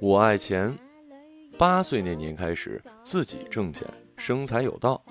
[0.00, 0.72] 我爱钱，
[1.58, 3.84] 八岁那年开始自己挣钱，
[4.16, 5.02] 生财有道。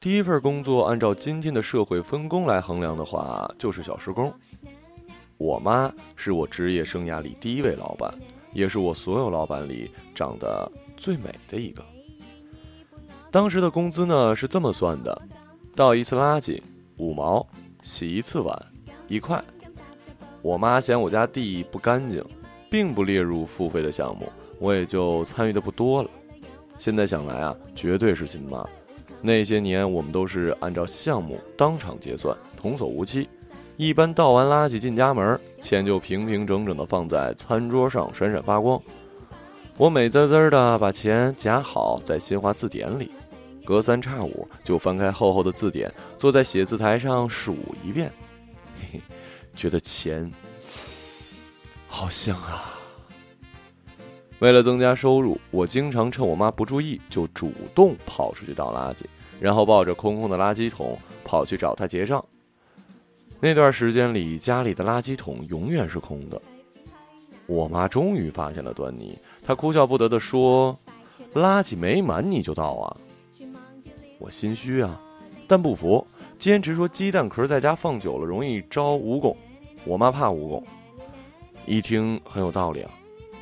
[0.00, 4.32] 第一份工作，按照今天的社会分工来衡量的话，就是小时工。
[5.36, 8.14] 我妈是我职业生涯里第一位老板，
[8.54, 11.84] 也是我所有老板里长得最美的一个。
[13.30, 15.20] 当时的工资呢是这么算的：
[15.74, 16.62] 倒一次垃圾
[16.96, 17.46] 五毛，
[17.82, 18.58] 洗一次碗
[19.06, 19.44] 一块。
[20.40, 22.24] 我妈嫌我家地不干净，
[22.70, 26.10] 并不列入付费的项目，我也就参与的不多了。
[26.78, 28.66] 现在想来啊，绝对是亲妈。
[29.22, 33.28] 那些年我们都是按照项目当场结算，童叟无欺。
[33.76, 38.80] 一般倒完垃圾进家门，钱就平平整整的放在餐桌上，闪闪发光。
[39.76, 43.10] 我美滋滋的把钱夹好在新华字典里，
[43.64, 48.10] 隔三差五就翻开厚厚的字典，坐在写字台上数一遍，
[48.80, 49.00] 嘿嘿，
[49.54, 50.30] 觉得钱
[51.96, 52.74] 好香啊。
[54.40, 59.06] 为了增加收入，我经常趁我妈不注意，就主动跑出去倒垃圾，
[59.40, 62.22] 然后抱着空空的垃圾桶跑去找她结账。
[63.40, 66.38] 那段时间里，家里的垃圾桶永远是空的。
[67.46, 70.78] 我妈终于发现了端倪，她哭笑不得地说
[71.32, 72.96] ：“垃圾没满你就倒啊！”
[74.20, 75.00] 我心虚啊，
[75.48, 76.06] 但不服，
[76.38, 79.34] 坚持说鸡蛋壳在家放久了容易招蜈蚣。
[79.86, 80.62] 我妈怕蜈蚣，
[81.66, 82.90] 一听很有道理啊，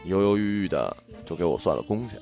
[0.04, 2.18] 犹犹豫豫的就给我算了工钱。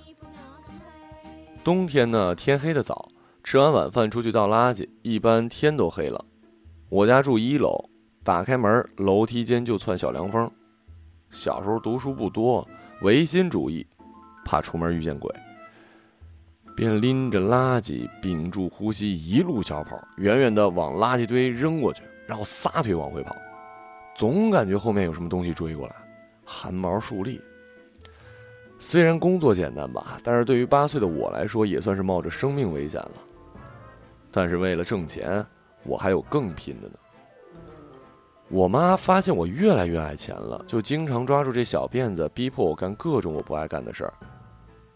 [1.62, 3.08] 冬天呢，天黑的早，
[3.44, 6.24] 吃完晚饭出去倒垃圾，一般天都黑了。
[6.88, 7.88] 我家住一楼，
[8.24, 10.50] 打开门，楼梯间就窜小凉风。
[11.30, 12.68] 小时候读书不多，
[13.02, 13.86] 唯心主义，
[14.44, 15.32] 怕出门遇见鬼，
[16.76, 23.36] 便拎着垃圾，屏住呼吸，一路小跑，远远的往垃圾堆扔过去，然后撒腿往回跑，
[24.22, 25.96] 总感觉后面有什么东西追过来，
[26.44, 27.40] 汗毛竖立。
[28.78, 33.14] 虽然工作简单吧，但是对于八岁的我来说，也算是冒着生命危险了。
[34.30, 35.44] 但是为了挣钱。
[35.82, 36.94] 我还有更拼的呢。
[38.46, 44.14] 我妈发现我越来越爱钱了，就经常抓住这小辫子，逼迫我干各种我不爱干的事儿。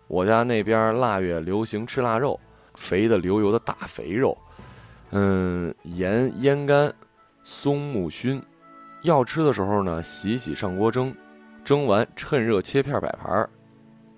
[0.06, 2.38] 我家那边腊月流行吃腊肉，
[2.76, 4.38] 肥的流油的大肥肉，
[5.10, 6.94] 嗯，盐腌干，
[7.42, 8.40] 松木熏。
[9.02, 11.14] 要吃的时候呢，洗洗上锅蒸，
[11.64, 13.48] 蒸完趁热切片摆盘，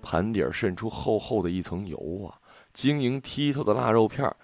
[0.01, 2.39] 盘底儿渗出厚厚的一层油啊，
[2.73, 4.35] 晶莹剔透的腊肉片儿。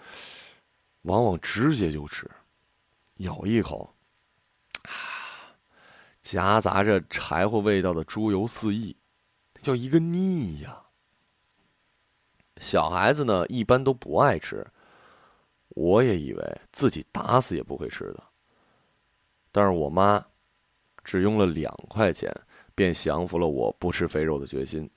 [1.04, 2.30] 往往直接就吃，
[3.18, 3.96] 咬一口，
[4.84, 4.90] 啊，
[6.24, 8.98] 夹杂着柴火味道的猪油四溢，
[9.62, 10.82] 叫一个腻呀。
[12.58, 14.66] 小孩子呢，一般都不爱吃，
[15.70, 18.24] 我也以为自己打死也不会吃的。
[19.56, 20.22] 但是我妈
[21.02, 22.30] 只用了两块钱，
[22.76, 24.90] 便降服了我不吃肥肉的决心。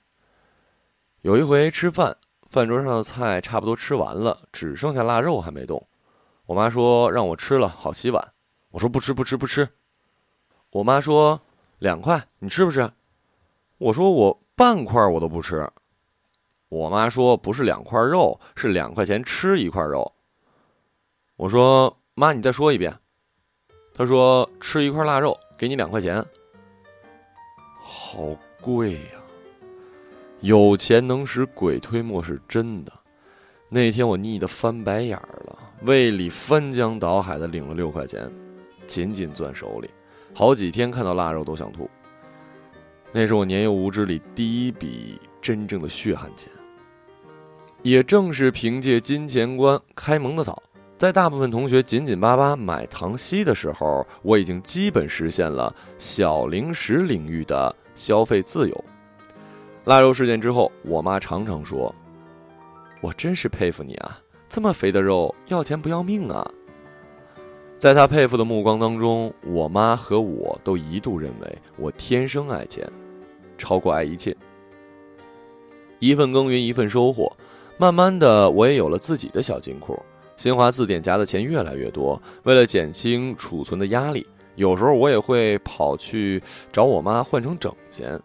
[1.21, 2.13] 有一回吃饭，
[2.49, 5.81] 饭桌上的菜差不多吃完了，只剩下腊肉还没动。
[6.45, 8.33] 我妈说让我吃了好洗碗，
[8.71, 9.65] 我说不吃不吃不吃。
[10.71, 11.39] 我妈说
[11.77, 12.91] 两块，你吃不吃？
[13.77, 15.65] 我说我半块我都不吃。
[16.67, 20.13] 我妈说不是两块肉，是两块钱吃一块肉。
[21.37, 22.93] 我说妈，你再说一遍。
[23.99, 26.23] 他说吃一块腊肉给你两块钱，
[27.83, 29.19] 好贵呀！
[30.39, 32.93] 有钱能使鬼推磨是真的。
[33.67, 35.59] 那天我腻得翻白眼儿了。
[35.81, 38.31] 胃里翻江倒海的领了六块钱，
[38.87, 39.89] 紧紧攥手里，
[40.33, 41.89] 好几天看到腊肉都想吐。
[43.11, 46.49] 那是我年幼无知里第一笔真正的血汗钱。
[47.83, 50.63] 也正是凭借金钱观开蒙的早，
[50.99, 58.83] 在大部分同学紧紧巴巴买糖稀的时候，我已经基本实现了小零食领域的消费自由。
[59.85, 61.95] 腊肉事件之后，我妈常常说
[62.99, 64.19] ：“我真是佩服你啊。”
[64.49, 66.45] 这么肥的肉，要钱不要命啊！
[67.77, 72.85] 在他佩服的目光当中，我妈和我都一度认为我天生爱钱，
[73.57, 74.35] 超过爱一切。
[75.99, 77.31] 一份耕耘一份收获，
[77.77, 79.97] 慢慢的我也有了自己的小金库。
[80.39, 84.25] 新华字典夹的钱越来越多，为了减轻储存的压力，
[84.55, 86.41] 有时候我也会跑去
[86.71, 88.17] 找我妈换成整钱，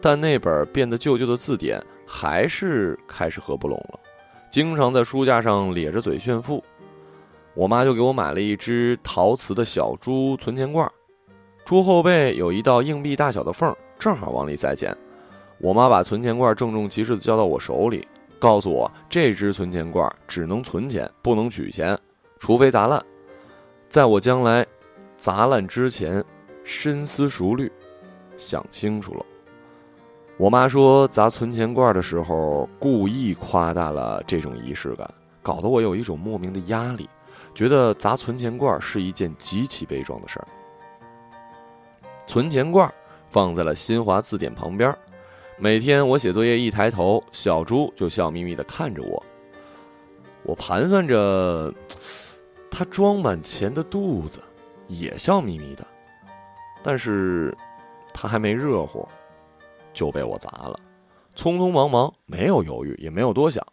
[0.00, 4.00] 但那本变得旧旧的字典还是开始合不拢了。
[4.50, 6.64] 经常在书架上咧着嘴炫富，
[7.52, 10.90] 我妈就给我买了一只陶瓷的小猪存钱罐，
[11.62, 14.96] 猪后背有一道硬币大小的缝，正好往里塞钱。
[15.58, 18.08] 我妈把存钱罐郑重其事的交到我手里，
[18.38, 21.98] 告诉我这只存钱罐只能存钱，不能取钱，
[22.38, 23.02] 除非砸烂。
[23.88, 24.66] 在我将来
[25.16, 26.24] 砸烂之前，
[26.62, 27.70] 深思熟虑，
[28.36, 29.26] 想清楚了。
[30.36, 35.08] 我妈说砸存钱罐的时候故意夸大了这种仪式感，
[35.42, 37.10] 搞得我有一种莫名的压力，
[37.54, 40.46] 觉得砸存钱罐是一件极其悲壮的事儿。
[42.24, 42.88] 存钱罐
[43.30, 44.96] 放在了新华字典旁边，
[45.60, 49.20] 每天我写作业一抬头，小猪就笑眯眯的看着我。
[50.44, 51.74] 我盘算着，
[52.70, 54.40] 他装满钱的肚子
[54.86, 55.84] 也笑眯眯的，
[56.80, 57.56] 但是
[58.14, 59.06] 他还没热乎。
[59.92, 60.78] 就被我砸了，
[61.34, 63.66] 匆匆忙忙，没有犹豫，也没有多想。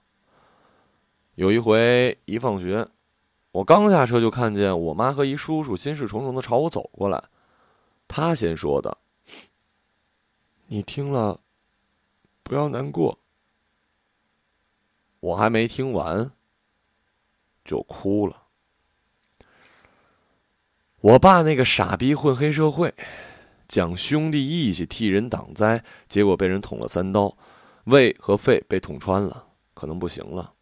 [1.36, 2.88] 有一回一放学，
[3.52, 7.24] 我刚下车就看见我妈和一叔叔心事重重的朝我走过来。
[8.08, 8.98] 他先说的
[10.66, 11.40] ：“你听了，
[12.46, 13.20] 不要难过。”
[15.20, 16.32] 我还没听完，
[17.66, 18.44] 就哭了。
[21.02, 22.94] 我爸那个傻逼混黑社会。
[23.68, 27.36] 讲兄弟义气，替人挡灾，结果被人捅了三刀，
[27.86, 30.54] 胃和肺被捅穿了，可能不行了。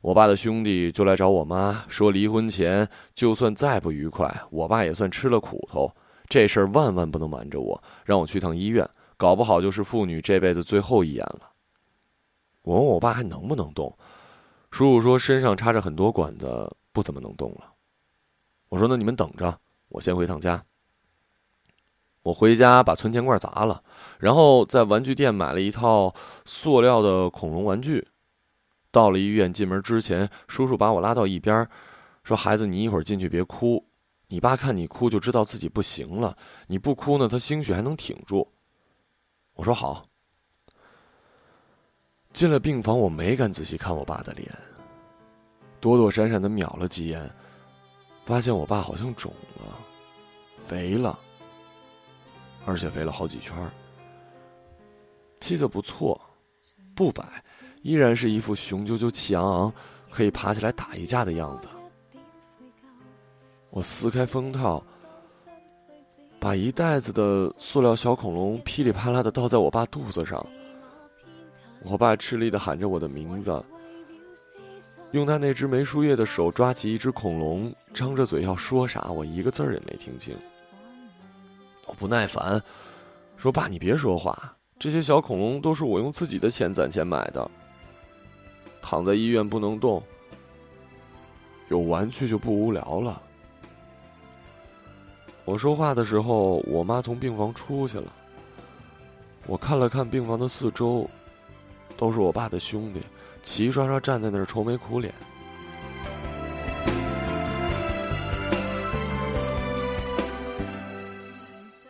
[0.00, 5.92] 我爸的兄弟就来找我妈说，离婚前就算再不愉快，我爸也算吃了苦头。
[6.28, 8.88] 这事儿万万不能瞒着我，让我去趟医院，
[9.22, 11.52] 搞不好就是父女这辈子最后一眼了。
[12.62, 13.96] 我问我爸还能不能动，
[14.72, 17.72] 叔叔说身上插着很多管子，不怎么能动了。
[18.68, 19.56] 我说那你们等着，
[19.90, 20.64] 我先回趟家。
[22.24, 23.84] 我回家把存钱罐砸了，
[24.18, 26.12] 然后在玩具店买了一套
[26.44, 28.08] 塑料的恐龙玩具。
[28.90, 31.68] 到了医院，进门之前，叔叔把我拉到一边，
[32.24, 33.86] 说：“孩子，你一会儿进去别哭，
[34.26, 36.36] 你爸看你哭就知道自己不行了。
[36.66, 38.52] 你不哭呢，他兴许还能挺住。”
[39.54, 40.06] 我说：“好。”
[42.32, 44.50] 进了病房，我没敢仔细看我爸的脸，
[45.80, 47.30] 躲躲闪闪的瞄了几眼，
[48.24, 49.78] 发现我爸好像肿了，
[50.66, 51.18] 肥了。
[52.64, 53.72] 而且肥了好几圈儿，
[55.40, 56.20] 气色不错，
[56.94, 57.44] 不摆，
[57.82, 59.74] 依然是一副雄赳赳、气昂昂，
[60.10, 61.68] 可以爬起来打一架的样子。
[63.70, 64.80] 我撕开封套，
[66.42, 70.44] 把一袋子的塑料小恐龙噼里啪啦的倒在我爸肚子上。
[71.84, 73.64] 我爸吃力的喊着我的名字，
[75.12, 80.36] 用他那只没输液的手抓起一只恐龙，张着嘴要说啥，我一个字儿也没听清。
[81.86, 82.60] 我不耐烦，
[83.36, 87.48] 说：“爸，你别说话，这些小恐龙都是我用自己的钱攒钱买的。
[88.80, 90.02] 躺在医院不能动，
[91.68, 93.22] 有玩具就不无聊了。”
[95.44, 98.10] 我说话的时候，我妈从病房出去了。
[99.46, 101.08] 我看了看病房的四周，
[101.96, 103.02] 都是我爸的兄弟，
[103.42, 105.12] 齐刷刷站在那儿愁眉苦脸。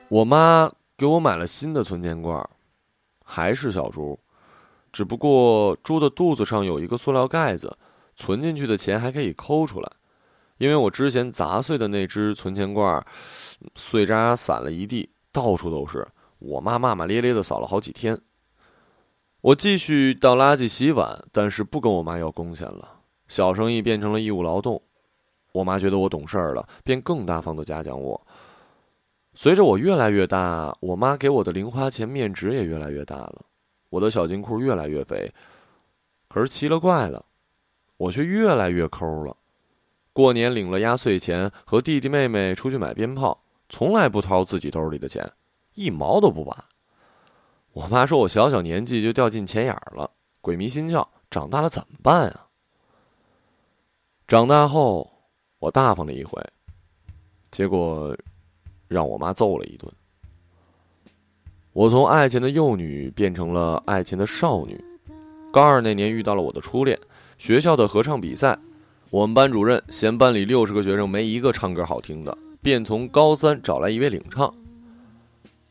[0.08, 2.48] 我妈给我买了新的存钱罐，
[3.24, 4.18] 还是小猪，
[4.90, 7.76] 只不过猪的肚子上有一个塑料盖子，
[8.16, 9.92] 存进去的钱还可以抠出来。
[10.62, 13.04] 因为我之前砸碎的那只存钱罐，
[13.74, 16.06] 碎渣散了一地，到处都是。
[16.38, 18.16] 我妈骂骂咧咧的扫了好几天。
[19.40, 24.80] 我继续倒垃圾、洗碗，但是不跟我妈要工钱了，小生意变成了义务劳动。
[25.50, 28.24] 我妈觉得我懂事儿了，便更大方的嘉奖我。
[29.34, 33.46] 随着我越来越大，我妈给我的零花钱面值也越来越大了，
[33.90, 35.28] 我的小金库越来越肥。
[36.28, 37.24] 可是奇了怪了，
[37.96, 39.36] 我却越来越抠了。
[40.12, 45.32] 过年领了压岁钱，和弟弟妹妹出去买鞭炮，从来不掏自己兜里的钱，
[45.74, 46.66] 一毛都不拔。
[47.72, 52.48] 我妈说我小小年纪就掉进钱眼儿了，鬼迷心窍，长大了怎么办啊？
[54.28, 55.10] 长大后，
[55.58, 56.42] 我大方了一回，
[57.50, 58.16] 结果。
[58.92, 59.90] 让我妈揍了一顿。
[61.72, 64.78] 我从爱钱的幼女变成了爱钱的少女。
[65.50, 66.98] 高二那年遇到了我的初恋，
[67.38, 68.58] 学校的合唱比赛，
[69.12, 74.50] 我们班主任嫌班里六十个学生没一个唱歌好听的，便从高三找来一位领唱。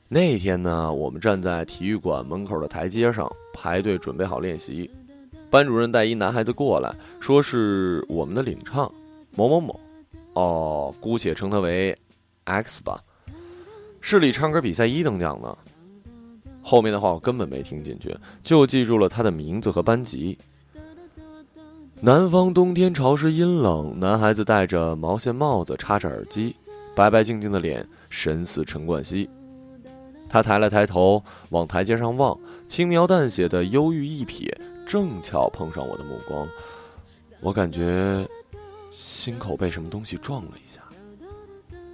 [0.08, 4.88] 那天呢，我们站在体育馆门口的台阶上排队准备好练习，
[5.50, 8.92] 班主任带一男孩子过来，说是我们的领唱
[9.36, 9.80] 某某某，
[10.34, 11.98] 哦，姑且称他为
[12.44, 13.02] X 吧。
[14.02, 15.58] 市里唱歌比赛一等奖呢。
[16.62, 20.38] 后面的话我根本没听进去，就记住了他的名字和班级。
[22.04, 26.56] 南方冬天潮湿阴冷，男孩子戴着毛线帽子，插着耳机，
[26.96, 29.30] 白白净净的脸，神似陈冠希。
[30.28, 32.36] 他抬了抬头，往台阶上望，
[32.68, 34.52] 轻描淡写的忧郁一瞥，
[34.84, 36.48] 正巧碰上我的目光，
[37.40, 38.28] 我感觉
[38.90, 40.82] 心口被什么东西撞了一下，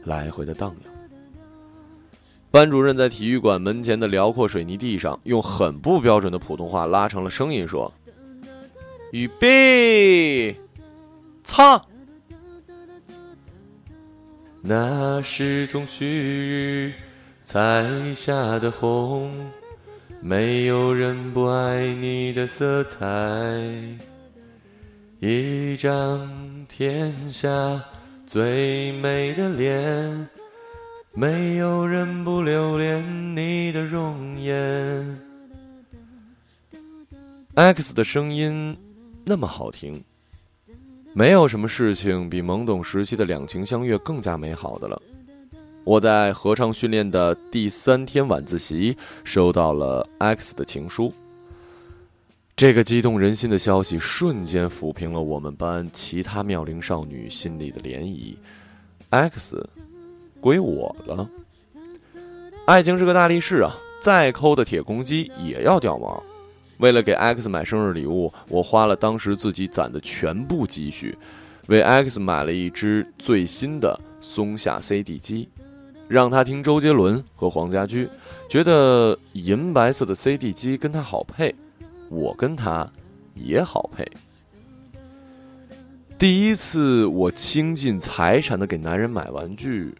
[0.05, 0.93] 来回的荡漾。
[2.49, 7.93] 班主任在体育馆门前的辽阔水泥地上，用很不标准的普通话拉长了声音说
[9.17, 10.55] ：“预备，
[11.43, 11.83] 唱。”
[14.62, 16.93] 那是种旭日
[17.43, 19.33] 彩下的红，
[20.21, 23.07] 没有人不爱你的色彩，
[25.19, 26.29] 一张
[26.67, 27.50] 天下
[28.27, 30.29] 最美的脸。
[31.15, 35.19] 没有人不留恋你的容颜。
[37.55, 38.77] X 的声音
[39.29, 40.01] 那么好听，
[41.12, 45.01] 没有什么事情比懵懂时期的两情相悦更加美好的了。
[45.84, 51.13] 我在合唱训练的第三天晚自习收到了 X 的情书，
[52.55, 58.34] 这个激动人心的消息瞬间抚平了我们班其他妙龄少女心里的涟漪。
[59.10, 59.69] X。
[60.39, 61.27] 归我了。
[62.65, 66.24] 爱情是个大力士啊，再抠的铁公鸡也要掉毛。
[66.77, 71.17] 为了给 X 买生日礼物，我花了当时自己攒的全部积蓄，
[71.67, 75.50] 为 X 买了一只最新的松下 CD 机，
[76.07, 78.07] 让他听周杰伦和黄家驹，
[78.50, 81.53] 觉得银白色的 CD 机跟他好配，
[82.10, 82.89] 我跟他
[83.36, 84.05] 也好配。
[86.17, 89.93] 第一次我倾尽财产的给男人买玩具。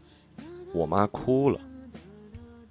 [0.74, 1.60] 我妈哭了。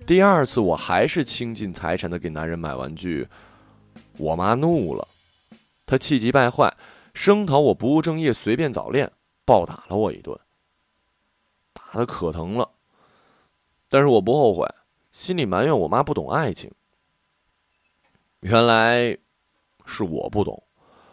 [0.05, 3.27] 第二次，我还是倾尽财产的给男人买玩具，
[4.19, 5.07] 我妈怒了，
[5.85, 6.75] 她气急败坏，
[7.15, 9.11] 声讨我不务正业、随便早恋，
[9.45, 10.39] 暴打了我一顿，
[11.73, 12.71] 打的可疼了。
[13.89, 14.69] 但是我不后悔，
[15.13, 16.71] 心里埋怨我妈不懂爱情。
[18.41, 19.17] 原来
[19.85, 20.63] 是我不懂。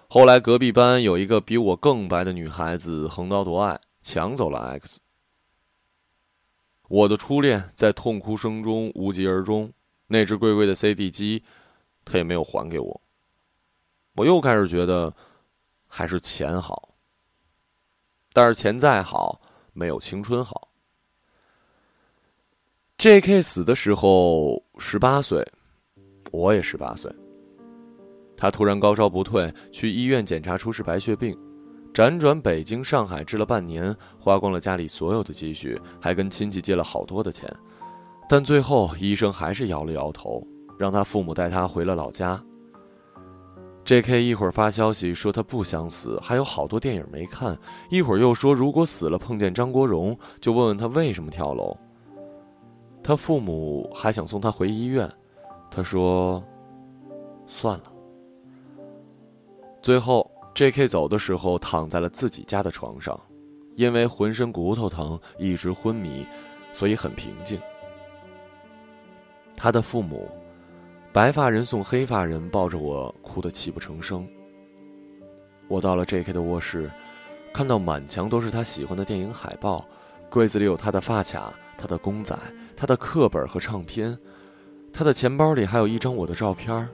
[0.08, 5.00] 后来隔壁班有一个比我更白的女孩子横刀夺爱，抢走了 X。
[6.88, 9.72] 我的初恋在痛哭声中无疾而终，
[10.08, 11.44] 那只贵贵的 CD 机，
[12.06, 13.02] 他也没有还给我。
[14.16, 15.14] 我又开始觉得，
[15.88, 16.90] 还是钱好。
[18.32, 19.40] 但是钱再好，
[19.74, 20.70] 没有青春好。
[22.98, 23.42] J.K.
[23.42, 25.46] 死的时候十八岁，
[26.32, 27.12] 我也十八岁。
[28.38, 31.38] 他突然高烧不退，去医院检查出是白血病。
[31.94, 37.48] 辗转北京、上海治了半年，花光了家里所有的积蓄，还跟亲戚借了好多的钱，
[38.28, 40.46] 但最后医生还是摇了摇头，
[40.84, 42.38] 让他父母带他回了老家。
[43.86, 44.22] J.K.
[44.22, 47.56] 一会儿发消息说他不想死，还有好多电影没看；
[47.90, 51.74] 一会儿又说如果死了碰见张国荣，就问问他为什么跳楼。
[53.02, 55.10] 他父母还想送他回医院，
[55.72, 56.44] 他说
[57.48, 57.86] ：“算了。”
[59.82, 60.30] 最后。
[60.54, 60.88] J.K.
[60.88, 63.20] 走的时候躺在了自己家的床上，
[63.75, 66.28] 因为浑身骨头疼，一直昏迷，
[66.72, 67.60] 所以很平静。
[69.58, 70.30] 他的父母，
[71.13, 74.27] 白发人送黑发人，抱着我哭得泣不成声。
[75.67, 76.34] 我到了 J.K.
[76.34, 76.91] 的卧室，
[77.53, 79.88] 看到满墙都是他喜欢的电影海报，
[80.27, 82.36] 柜子里有他的发卡、他的公仔、
[82.75, 84.17] 他的课本和唱片，
[84.91, 86.89] 他的钱包里还有一张我的照片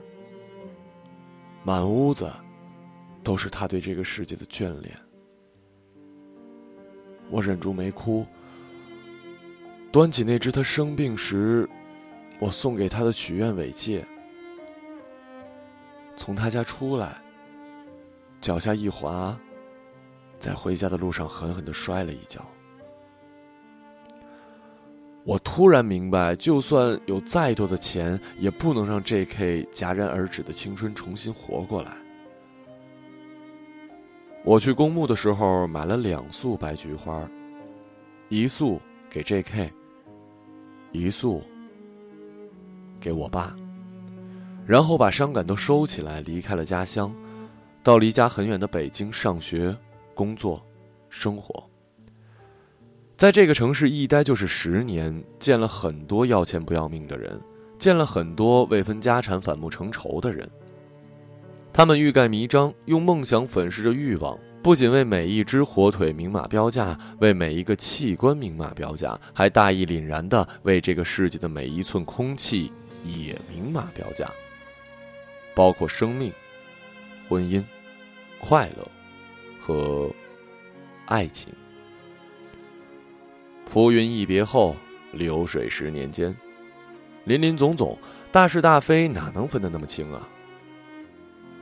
[1.64, 2.30] 满屋子。
[3.22, 4.96] 都是他对这个世界的眷恋。
[7.28, 8.24] 我忍住没哭，
[9.92, 11.68] 端起那只他生病时
[12.40, 14.04] 我送给他的许愿尾戒，
[16.16, 17.20] 从他家出来，
[18.40, 19.38] 脚下一滑，
[20.38, 22.44] 在回家的路上狠狠的摔了一跤。
[25.22, 29.68] 我突然明白，就算有再多的钱，也不能让 J.K.
[29.70, 31.94] 戛然而止的青春重新活过来。
[34.42, 37.30] 我去公墓的时候买了两束白菊花，
[38.30, 38.80] 一束
[39.10, 39.70] 给 J.K.，
[40.90, 41.42] 一束
[43.00, 43.56] 给我爸，
[44.66, 47.12] 然后把伤感都收起来，离开了家乡，
[47.82, 49.74] 到离家很远的北京上学、
[50.14, 50.62] 工作、
[51.08, 51.64] 生活。
[53.16, 57.40] 在这个城市一待就是十年，见了很多要钱不要命的人，
[57.78, 60.48] 见了很多为分家产反目成仇的人。
[61.72, 72.72] 他们欲盖弥彰，用梦想粉饰着欲望，不仅为每一只火腿明码标价，为每一个器官明码标价，还大义凛然地为这个世界的每一寸空气
[73.04, 74.30] 也明码标价，
[75.54, 76.32] 包括生命、
[77.28, 77.62] 婚姻、
[78.38, 78.86] 快乐
[79.60, 80.10] 和
[81.06, 81.52] 爱情。
[83.66, 84.76] 浮云一别后，
[85.12, 86.36] 流水十年间，
[87.24, 87.96] 林林总总，
[88.32, 90.28] 大是大非，哪能分得那么清啊？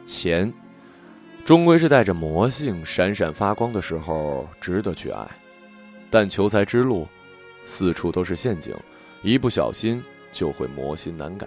[0.06, 0.52] 钱，
[1.44, 5.28] 终归是带着魔性、闪闪发光的时候，值得去爱。
[6.10, 7.06] 但求财之路，
[7.66, 8.74] 四处都是陷阱，
[9.22, 11.46] 一不小心就会魔心难改。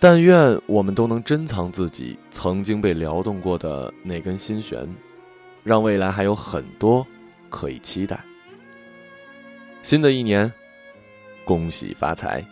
[0.00, 4.88] 但愿我们都能珍藏自己曾经被撩动过的那根心弦，
[5.64, 7.06] 让未来还有很多
[7.48, 8.20] 可以期待。
[9.82, 10.52] 新的一年，
[11.44, 12.44] 恭喜发财！